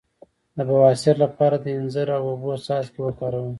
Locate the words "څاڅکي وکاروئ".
2.65-3.49